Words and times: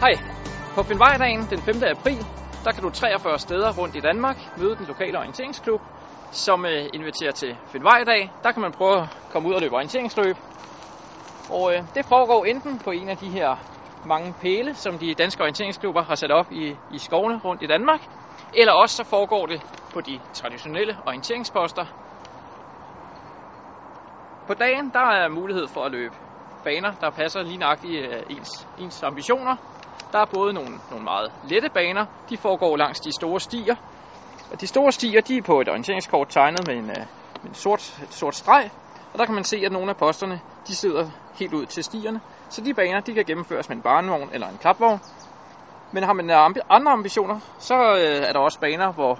Hej. 0.00 0.14
På 0.74 0.82
Finnvejdagen 0.82 1.46
den 1.50 1.62
5. 1.62 1.82
april, 1.82 2.26
der 2.64 2.72
kan 2.72 2.82
du 2.82 2.90
43 2.90 3.38
steder 3.38 3.72
rundt 3.72 3.96
i 3.96 4.00
Danmark 4.00 4.36
møde 4.56 4.76
den 4.76 4.86
lokale 4.86 5.18
orienteringsklub, 5.18 5.80
som 6.30 6.66
øh, 6.66 6.88
inviterer 6.94 7.32
til 7.32 7.58
Finnvejdag. 7.66 8.30
Der 8.42 8.52
kan 8.52 8.62
man 8.62 8.72
prøve 8.72 9.02
at 9.02 9.08
komme 9.28 9.48
ud 9.48 9.54
og 9.54 9.60
løbe 9.60 9.74
orienteringsløb. 9.74 10.36
Og 11.48 11.74
øh, 11.74 11.82
det 11.94 12.06
foregår 12.06 12.44
enten 12.44 12.80
på 12.80 12.90
en 12.90 13.08
af 13.08 13.16
de 13.16 13.30
her 13.30 13.56
mange 14.04 14.34
pæle, 14.34 14.74
som 14.74 14.98
de 14.98 15.14
danske 15.14 15.42
orienteringsklubber 15.42 16.02
har 16.02 16.14
sat 16.14 16.30
op 16.30 16.52
i, 16.52 16.78
i 16.88 16.98
skovene 16.98 17.38
rundt 17.38 17.62
i 17.62 17.66
Danmark, 17.66 18.00
eller 18.52 18.72
også 18.72 18.96
så 18.96 19.04
foregår 19.04 19.46
det 19.46 19.62
på 19.92 20.00
de 20.00 20.20
traditionelle 20.32 20.96
orienteringsposter. 21.06 21.86
På 24.46 24.54
dagen 24.54 24.90
der 24.90 25.06
er 25.20 25.28
mulighed 25.28 25.68
for 25.74 25.84
at 25.84 25.92
løbe 25.92 26.16
baner, 26.64 26.92
der 27.00 27.10
passer 27.10 27.42
lige 27.42 27.58
nøjagtigt 27.58 28.04
øh, 28.04 28.22
ens, 28.30 28.68
ens 28.76 29.02
ambitioner. 29.02 29.56
Der 30.12 30.18
er 30.18 30.26
både 30.34 30.52
nogle, 30.52 30.80
nogle 30.90 31.04
meget 31.04 31.32
lette 31.42 31.70
baner, 31.74 32.06
de 32.28 32.38
foregår 32.38 32.76
langs 32.76 33.00
de 33.00 33.10
store 33.20 33.40
stier. 33.40 33.76
Og 34.50 34.60
de 34.60 34.66
store 34.66 34.92
stier, 34.92 35.20
de 35.20 35.36
er 35.36 35.42
på 35.42 35.60
et 35.60 35.68
orienteringskort 35.68 36.28
tegnet 36.28 36.60
med 36.68 36.74
en, 36.74 36.90
øh, 36.90 37.06
med 37.42 37.50
en 37.50 37.54
sort, 37.54 37.82
sort 38.10 38.34
streg. 38.34 38.70
Og 39.12 39.18
der 39.18 39.24
kan 39.24 39.34
man 39.34 39.44
se, 39.44 39.56
at 39.66 39.72
nogle 39.72 39.90
af 39.90 39.96
posterne, 39.96 40.40
de 40.66 40.76
sidder 40.80 41.10
helt 41.38 41.54
ud 41.54 41.66
til 41.66 41.84
stierne. 41.84 42.20
Så 42.48 42.60
de 42.60 42.74
baner, 42.74 43.00
de 43.00 43.14
kan 43.14 43.24
gennemføres 43.24 43.68
med 43.68 43.76
en 43.76 43.82
barnevogn 43.82 44.30
eller 44.32 44.48
en 44.48 44.58
klapvogn. 44.58 45.00
Men 45.90 46.02
har 46.02 46.12
man 46.12 46.30
andre 46.70 46.92
ambitioner, 46.92 47.40
så 47.58 47.74
øh, 47.74 48.28
er 48.28 48.32
der 48.32 48.40
også 48.40 48.58
baner, 48.60 48.92
hvor 48.92 49.18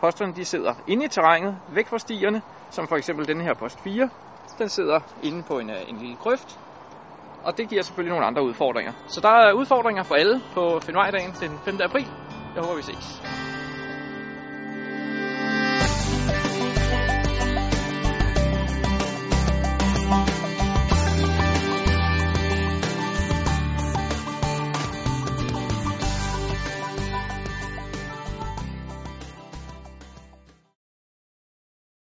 posterne 0.00 0.34
de 0.34 0.44
sidder 0.44 0.74
inde 0.86 1.04
i 1.04 1.08
terrænet, 1.08 1.60
væk 1.68 1.88
fra 1.88 1.98
stierne, 1.98 2.42
som 2.70 2.88
for 2.88 2.96
eksempel 2.96 3.28
den 3.28 3.40
her 3.40 3.54
post 3.54 3.80
4. 3.80 4.10
Den 4.58 4.68
sidder 4.68 5.00
inde 5.22 5.42
på 5.44 5.58
en, 5.58 5.70
øh, 5.70 5.82
en 5.88 5.96
lille 5.96 6.16
grøft, 6.16 6.58
og 7.44 7.56
det 7.56 7.68
giver 7.68 7.82
selvfølgelig 7.82 8.10
nogle 8.10 8.26
andre 8.26 8.42
udfordringer. 8.42 8.92
Så 9.06 9.20
der 9.20 9.28
er 9.28 9.52
udfordringer 9.52 10.02
for 10.02 10.14
alle 10.14 10.40
på 10.54 10.80
Finvejdagen 10.86 11.32
den 11.40 11.58
5. 11.64 11.78
april. 11.84 12.06
Jeg 12.54 12.62
håber, 12.62 12.76
vi 12.76 12.82
ses. 12.82 13.39